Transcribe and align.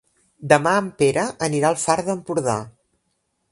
Demà 0.53 0.71
en 0.83 0.87
Pere 1.01 1.27
anirà 1.49 1.71
al 1.71 1.79
Far 1.83 1.99
d'Empordà. 2.09 2.59